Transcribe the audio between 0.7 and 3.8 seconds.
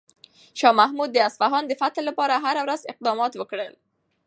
محمود د اصفهان د فتح لپاره هره ورځ اقدامات وکړل.